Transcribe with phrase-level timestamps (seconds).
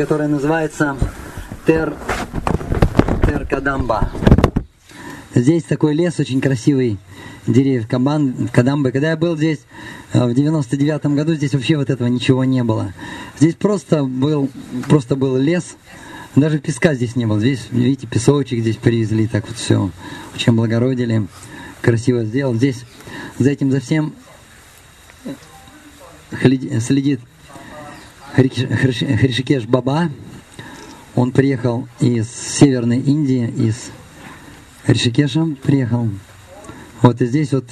[0.00, 0.96] которая называется
[1.66, 1.94] Тер,
[3.26, 4.10] Тер Кадамба.
[5.34, 6.96] Здесь такой лес очень красивый,
[7.46, 8.92] деревьев Кабан, Кадамбы.
[8.92, 9.58] Когда я был здесь
[10.14, 12.94] э, в 99 году, здесь вообще вот этого ничего не было.
[13.38, 14.48] Здесь просто был,
[14.88, 15.76] просто был лес,
[16.34, 17.38] даже песка здесь не было.
[17.38, 19.90] Здесь, видите, песочек здесь привезли, так вот все
[20.34, 21.26] очень благородили,
[21.82, 22.54] красиво сделал.
[22.54, 22.86] Здесь
[23.38, 24.14] за этим, за всем
[26.40, 27.20] следит
[28.34, 30.10] Хришикеш Баба.
[31.16, 33.90] Он приехал из Северной Индии, из
[34.86, 36.08] Ришикеша приехал.
[37.02, 37.66] Вот и здесь вот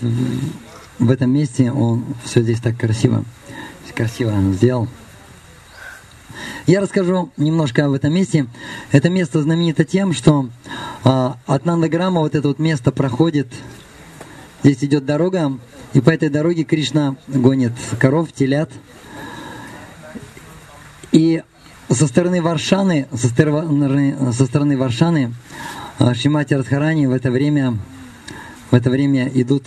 [0.98, 3.24] в этом месте он все здесь так красиво,
[3.94, 4.88] красиво сделал.
[6.66, 8.46] Я расскажу немножко об этом месте.
[8.90, 10.50] Это место знаменито тем, что
[11.04, 13.48] а, от Нандаграма вот это вот место проходит.
[14.64, 15.56] Здесь идет дорога,
[15.94, 18.70] и по этой дороге Кришна гонит коров, телят.
[21.12, 21.42] И
[21.90, 25.32] со стороны Варшаны, со стороны, со стороны Варшаны
[25.98, 27.77] а Шимати Радхарани в это время,
[28.70, 29.66] в это время идут,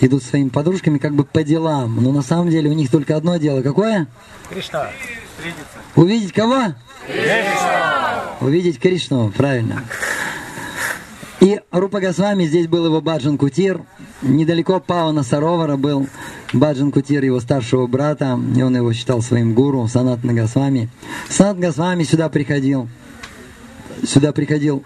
[0.00, 2.02] идут своими подружками как бы по делам.
[2.02, 3.62] Но на самом деле у них только одно дело.
[3.62, 4.08] Какое?
[4.48, 4.90] Кришна.
[5.94, 6.74] Увидеть кого?
[7.06, 8.24] Кришна.
[8.40, 9.84] Увидеть Кришну, правильно.
[11.40, 13.80] И Рупа Госвами, здесь был его Баджан Кутир.
[14.20, 16.06] Недалеко Павана Саровара был
[16.52, 18.38] Баджан Кутир, его старшего брата.
[18.54, 20.90] И он его считал своим гуру, Санат Нагасвами.
[21.30, 22.88] Санат Госвами сюда приходил.
[24.04, 24.84] Сюда приходил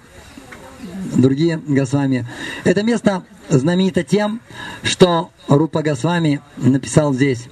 [1.16, 2.24] другие Госвами.
[2.62, 4.40] Это место знаменито тем,
[4.84, 7.48] что Рупа Госвами написал здесь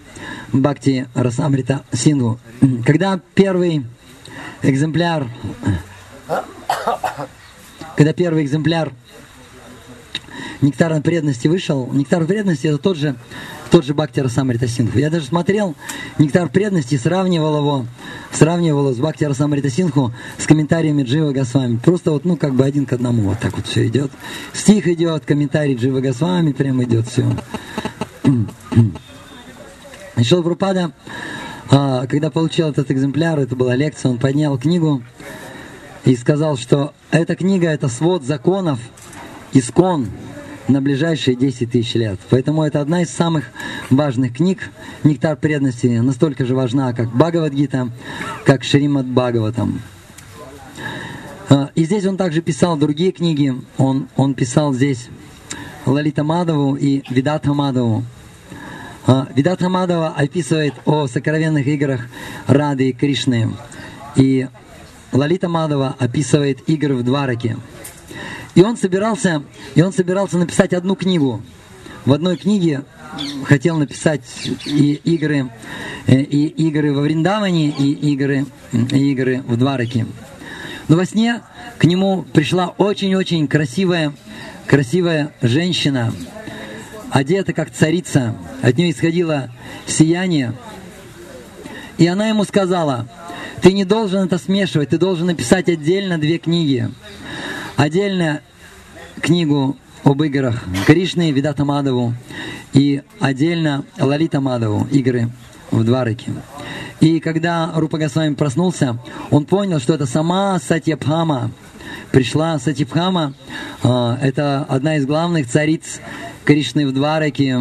[0.53, 2.39] Бхакти Расамрита Сингу.
[2.87, 3.85] Когда первый
[4.63, 5.27] экземпляр,
[7.97, 8.93] когда первый экземпляр
[10.61, 13.17] Нектар преданности вышел, Нектар преданности это тот же
[13.73, 14.99] тот же Бхактира Самрита Синху.
[14.99, 15.75] Я даже смотрел
[16.19, 17.87] «Нектар преданности», сравнивал его,
[18.31, 21.79] сравнивал его с Бхактира Самрита Синху с комментариями Джива Госвами.
[21.79, 24.11] Просто вот, ну, как бы один к одному вот так вот все идет.
[24.53, 27.25] Стих идет, комментарий Джива Госвами прям идет все.
[30.23, 30.93] Шел Прупада,
[31.71, 35.03] а, когда получил этот экземпляр, это была лекция, он поднял книгу
[36.05, 38.79] и сказал, что эта книга– это свод законов,
[39.53, 40.09] искон,
[40.69, 42.19] на ближайшие 10 тысяч лет.
[42.31, 43.45] Поэтому это одна из самых
[43.91, 44.71] важных книг.
[45.05, 47.91] Нектар преданности настолько же важна, как Бхагавадгита,
[48.45, 49.83] как Шримад Бхагаватам.
[51.49, 53.55] А, и здесь он также писал другие книги.
[53.77, 55.09] Он, он писал здесь
[55.85, 58.05] Лалита Мадову и Видата Мадову.
[59.07, 62.07] А, Видата Мадова описывает о сокровенных играх
[62.47, 63.51] Рады и Кришны.
[64.15, 64.47] И
[65.13, 67.57] Лалита Мадова описывает игры в Двараке.
[68.55, 69.43] И он собирался,
[69.75, 71.43] и он собирался написать одну книгу.
[72.05, 72.85] В одной книге
[73.45, 74.23] хотел написать
[74.65, 75.51] и игры,
[76.07, 80.07] э, и игры во Вриндаване, и игры, и игры в Двараке.
[80.89, 81.43] Но во сне
[81.79, 84.13] к нему пришла очень-очень красивая,
[84.67, 86.13] красивая женщина,
[87.11, 88.35] одета как царица.
[88.63, 89.51] От нее исходило
[89.87, 90.55] сияние.
[91.99, 93.07] И она ему сказала,
[93.63, 96.91] ты не должен это смешивать, ты должен написать отдельно две книги
[97.77, 98.41] отдельно
[99.21, 102.15] книгу об играх Кришны, Видата Мадову
[102.73, 105.31] и отдельно Лалита Мадову, игры
[105.71, 106.33] в Двараке.
[107.01, 108.99] И когда Рупа Госвами проснулся,
[109.31, 111.51] он понял, что это сама Сатьябхама.
[112.11, 113.35] Пришла Сатьябхама,
[113.83, 116.01] э, это одна из главных цариц
[116.45, 117.59] Кришны в Двараке,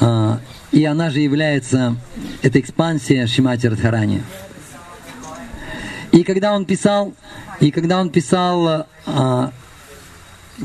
[0.00, 0.36] э,
[0.72, 1.96] и она же является,
[2.42, 4.22] это экспансия Шимати Радхарани.
[6.12, 7.14] И когда он писал,
[7.60, 9.52] и когда он писал, а,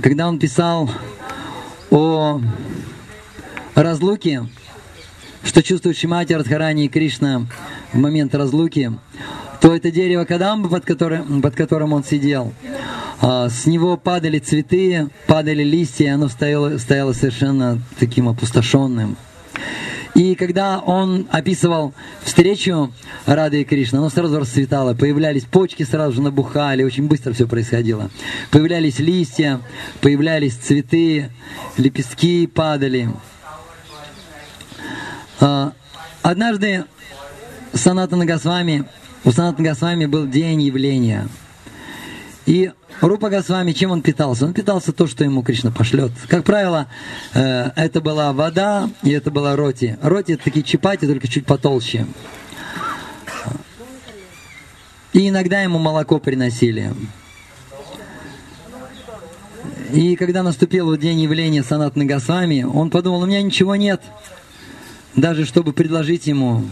[0.01, 0.89] когда он писал
[1.89, 2.41] о
[3.75, 4.45] разлуке,
[5.43, 7.47] что чувствует Шимати Радхарани и Кришна
[7.93, 8.91] в момент разлуки,
[9.61, 12.53] то это дерево Кадамба, под которым, под которым он сидел,
[13.21, 19.15] а, с него падали цветы, падали листья, и оно стояло, стояло совершенно таким опустошенным.
[20.17, 22.91] И когда он описывал встречу
[23.27, 28.09] Рады и Кришны, оно сразу расцветало, появлялись почки, сразу же набухали, очень быстро все происходило.
[28.49, 29.61] Появлялись листья,
[30.01, 31.29] появлялись цветы,
[31.77, 33.11] лепестки падали.
[35.39, 35.73] А,
[36.23, 36.85] однажды
[37.73, 38.85] Саната Нагасвами,
[39.23, 41.27] у Саната Нагасвами был день явления.
[42.47, 42.71] И
[43.01, 44.45] Рупа Госвами, чем он питался?
[44.45, 46.13] Он питался то, что ему Кришна пошлет.
[46.29, 46.87] Как правило,
[47.33, 49.99] э, это была вода и это была роти.
[50.01, 52.07] Роти это такие чапати, только чуть потолще.
[55.11, 56.93] И иногда ему молоко приносили.
[59.91, 64.01] И когда наступил день явления Санат Нагасвами, он подумал, у меня ничего нет,
[65.17, 66.63] даже чтобы предложить ему,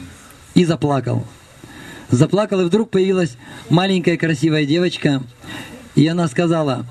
[0.53, 1.25] и заплакал.
[2.09, 3.37] Заплакал, и вдруг появилась
[3.69, 5.23] маленькая красивая девочка,
[5.95, 6.85] и она сказала,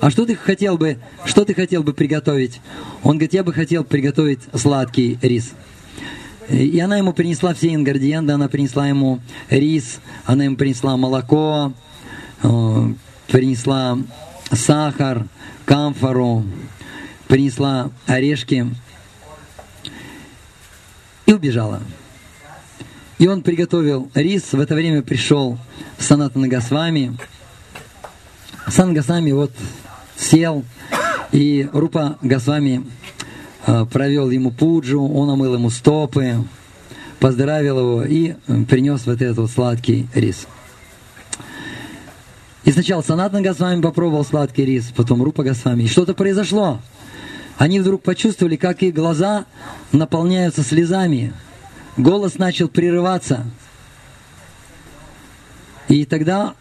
[0.00, 2.60] а что ты хотел бы, что ты хотел бы приготовить?
[3.02, 5.52] Он говорит, я бы хотел приготовить сладкий рис.
[6.48, 9.20] И она ему принесла все ингредиенты, она принесла ему
[9.50, 11.72] рис, она ему принесла молоко,
[12.42, 12.92] э,
[13.28, 13.98] принесла
[14.50, 15.26] сахар,
[15.64, 16.44] камфору,
[17.28, 18.66] принесла орешки
[21.26, 21.80] и убежала.
[23.20, 25.58] И он приготовил рис, в это время пришел
[25.98, 27.18] Санат Нагасвами.
[28.66, 29.52] Сан Гасвами вот
[30.16, 30.64] сел,
[31.30, 32.82] и Рупа Гасвами
[33.66, 36.36] э, провел ему пуджу, он омыл ему стопы,
[37.18, 40.46] поздравил его и принес вот этот вот сладкий рис.
[42.64, 45.82] И сначала Санатна Госвами попробовал сладкий рис, потом Рупа Госвами.
[45.82, 46.80] И что-то произошло.
[47.58, 49.44] Они вдруг почувствовали, как их глаза
[49.92, 51.34] наполняются слезами.
[51.96, 53.44] Голос начал прерываться.
[55.88, 56.54] И тогда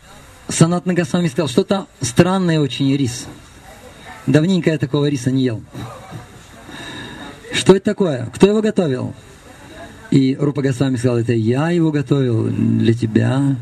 [0.47, 3.27] Санатна Госвами сказал, что-то странное очень рис.
[4.25, 5.61] Давненько я такого риса не ел.
[7.51, 8.25] Что это такое?
[8.33, 9.13] Кто его готовил?
[10.11, 13.55] И Рупа Госвами сказал, это я его готовил для тебя.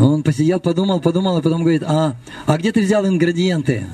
[0.00, 2.16] Он посидел, подумал, подумал, и потом говорит, а,
[2.46, 3.86] а где ты взял ингредиенты?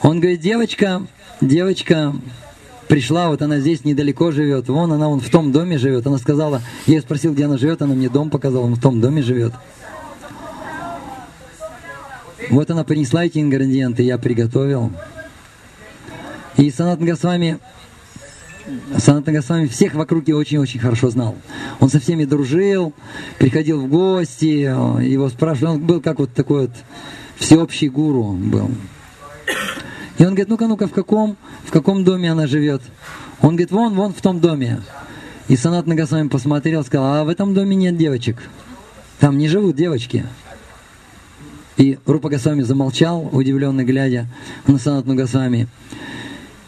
[0.00, 1.06] Он говорит, девочка,
[1.42, 2.14] девочка
[2.88, 6.06] пришла, вот она здесь недалеко живет, вон она вон в том доме живет.
[6.06, 9.22] Она сказала, я спросил, где она живет, она мне дом показала, он в том доме
[9.22, 9.52] живет.
[12.50, 14.92] Вот она принесла эти ингредиенты, я приготовил.
[16.56, 17.58] И Санат Госвами
[18.98, 21.36] Санат Госвами всех вокруг его очень-очень хорошо знал.
[21.80, 22.94] Он со всеми дружил,
[23.38, 25.72] приходил в гости, его спрашивали.
[25.72, 26.70] Он был как вот такой вот
[27.36, 28.70] всеобщий гуру был.
[30.16, 31.36] И он говорит, ну-ка, ну-ка, в каком,
[31.74, 32.82] каком доме она живет?
[33.42, 34.80] Он говорит, вон, вон в том доме.
[35.48, 38.48] И Санат Нагасвами посмотрел, сказал, а в этом доме нет девочек.
[39.18, 40.24] Там не живут девочки.
[41.76, 44.28] И Рупа Госвами замолчал, удивленно глядя
[44.68, 45.66] на Санат Нагасвами.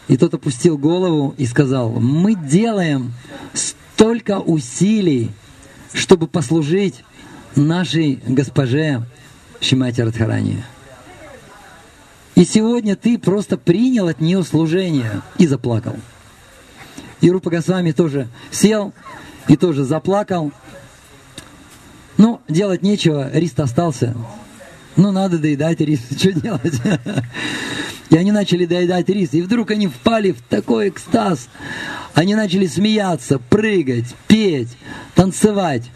[0.09, 3.13] И тот опустил голову и сказал, мы делаем
[3.53, 5.31] столько усилий,
[5.93, 7.05] чтобы послужить
[7.55, 9.03] нашей госпоже
[9.61, 10.63] Шимати Радхарани.
[12.37, 15.95] И сегодня ты просто принял от нее служение и заплакал.
[17.19, 18.93] И Рупа Госвами тоже сел
[19.47, 20.51] и тоже заплакал.
[22.17, 24.15] Ну, делать нечего, рис остался.
[24.95, 26.79] Ну, надо доедать рис, что делать?
[28.11, 29.33] И они начали доедать рис.
[29.33, 31.49] И вдруг они впали в такой экстаз.
[32.13, 34.77] Они начали смеяться, прыгать, петь,
[35.15, 35.89] танцевать,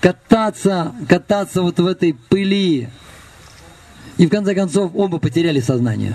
[0.00, 2.88] кататься, кататься вот в этой пыли.
[4.22, 6.14] И в конце концов оба потеряли сознание.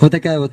[0.00, 0.52] Вот такая вот,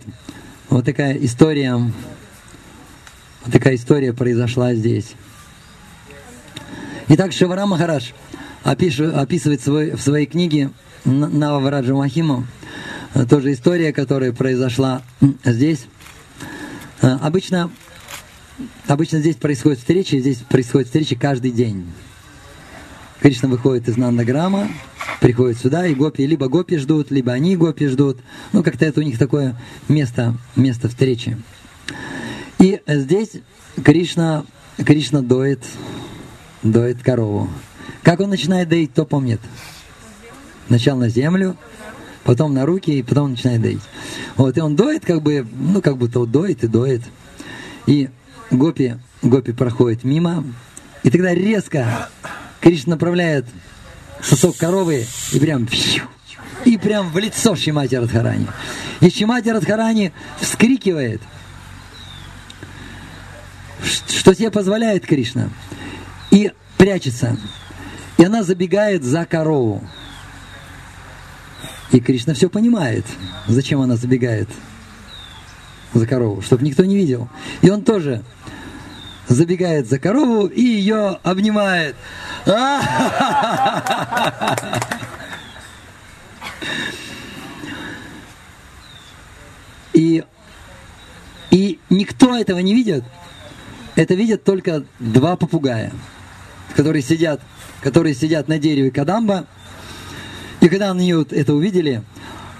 [0.69, 5.16] вот такая история, вот такая история произошла здесь.
[7.08, 8.14] Итак, Шавара Махараш
[8.64, 10.69] описывает свой, в своей книге
[11.04, 12.46] Нававраджа Махиму,
[13.16, 15.02] э, тоже история, которая произошла
[15.44, 15.88] здесь.
[17.02, 17.72] Э, обычно,
[18.86, 21.88] обычно здесь происходит встречи, здесь происходит встречи каждый день.
[23.22, 24.68] Кришна выходит из Нандаграма,
[25.19, 28.19] приходит сюда, и гопи, либо гопи ждут, либо они гопи ждут.
[28.54, 31.38] Ну, как-то это у них такое место, место встречи.
[32.60, 33.31] И здесь
[33.84, 34.46] Кришна,
[34.78, 35.64] Кришна доит,
[36.64, 37.50] доит корову.
[38.04, 39.42] Как он начинает доить, кто помнит?
[40.68, 41.56] Сначала на землю,
[42.24, 43.83] потом на руки, и потом начинает доить.
[44.36, 47.02] Вот, и он доит, как бы, ну, как будто вот доит и доит.
[47.88, 48.09] И
[48.52, 50.44] Гопи, Гопи проходит мимо,
[51.04, 52.09] и тогда резко
[52.68, 53.45] Кришна направляет
[54.21, 55.69] сосок коровы и прям
[56.66, 58.45] и прям в лицо Шимати Радхарани.
[59.00, 61.21] И Шимати Радхарани вскрикивает,
[63.81, 65.50] что себе позволяет Кришна,
[66.30, 67.38] и прячется.
[68.18, 69.81] И она забегает за корову.
[71.94, 73.06] И Кришна все понимает,
[73.47, 74.50] зачем она забегает
[75.94, 77.30] за корову, чтобы никто не видел.
[77.62, 78.26] И он тоже
[79.30, 81.95] забегает за корову и ее обнимает.
[89.94, 90.23] И,
[91.49, 93.04] и никто этого не видит.
[93.95, 95.92] Это видят только два попугая,
[96.75, 97.42] которые сидят,
[97.81, 99.47] которые сидят на дереве Кадамба
[100.59, 102.01] и когда они вот это увидели,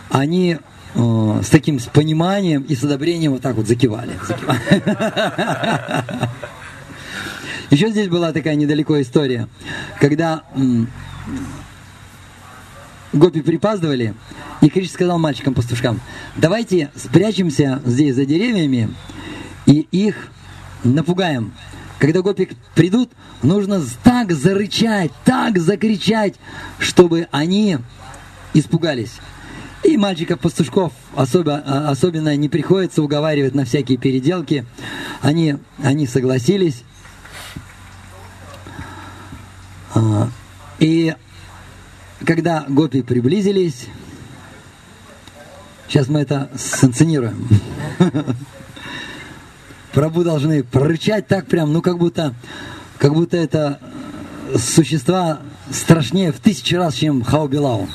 [0.10, 0.58] они
[0.94, 4.13] э, с таким с пониманием и с одобрением вот так вот закивали.
[7.70, 9.48] Еще здесь была такая недалеко история,
[10.00, 10.44] когда
[13.12, 14.14] гопи припаздывали,
[14.62, 16.00] и Криш сказал мальчикам-пастушкам,
[16.36, 18.90] давайте спрячемся здесь за деревьями
[19.66, 20.30] и их
[20.84, 21.54] напугаем.
[22.00, 26.36] когда гопи придут, нужно так зарычать, так закричать,
[26.80, 27.80] чтобы они
[28.54, 29.14] испугались.
[29.84, 34.66] И мальчиков-пастушков особо, а, особенно не приходится уговаривать на всякие переделки.
[35.22, 36.84] Они, они согласились.
[39.87, 39.87] А,
[40.80, 41.16] и
[42.25, 43.88] когда гопи приблизились,
[45.88, 47.48] сейчас мы это санкционируем.
[49.94, 52.34] Прабу должны прорычать так прям, ну как будто,
[52.98, 53.80] как будто это
[54.56, 55.39] существа
[55.72, 57.88] страшнее в тысячи раз, чем Хаубилау.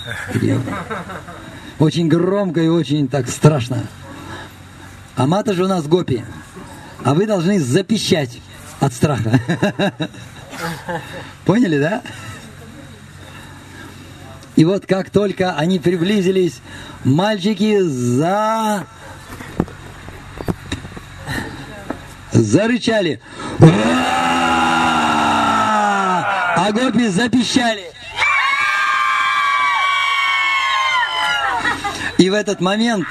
[1.79, 3.85] Очень громко и очень так страшно.
[5.17, 6.25] А мата же у нас гопи.
[7.05, 8.39] А вы должны запищать
[8.81, 9.41] от страха.
[11.45, 12.03] Поняли, да?
[14.57, 16.61] И вот как только они приблизились,
[17.05, 18.87] мальчики за...
[22.33, 23.21] зарычали.
[26.55, 27.85] А гопи запищали.
[32.19, 33.05] И в этот момент,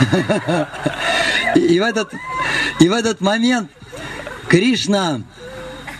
[1.54, 2.12] и в этот,
[2.80, 3.70] и в этот момент
[4.48, 5.20] Кришна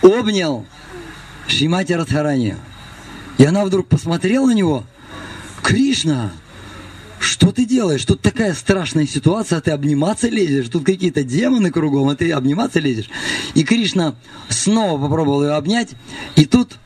[0.01, 0.65] обнял
[1.47, 2.55] Шимати Радхарани.
[3.37, 4.83] И она вдруг посмотрела на него.
[5.61, 6.31] Кришна,
[7.19, 8.05] что ты делаешь?
[8.05, 10.69] Тут такая страшная ситуация, а ты обниматься лезешь.
[10.69, 13.09] Тут какие-то демоны кругом, а ты обниматься лезешь.
[13.55, 14.13] И Кришна
[14.49, 15.89] снова попробовал ее обнять.
[16.35, 16.77] И тут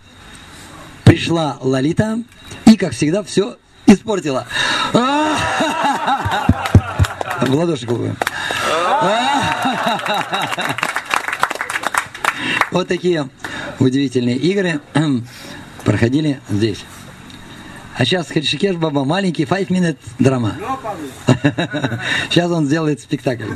[1.04, 2.24] пришла Лалита
[2.66, 4.48] и, как всегда, все испортила.
[7.42, 8.18] В ладоши хлопаем.
[12.72, 13.30] Вот такие
[13.80, 14.82] удивительные игры
[15.84, 16.84] проходили здесь.
[17.98, 20.56] А сейчас Хришикеш Баба маленький 5 минут драма.
[22.30, 23.56] Сейчас он сделает спектакль.